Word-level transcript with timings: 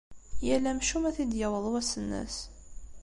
Yal 0.47 0.63
amcum 0.71 1.03
ad 1.05 1.13
t-id-yaweḍ 1.15 1.65
wass-nnes. 1.71 2.35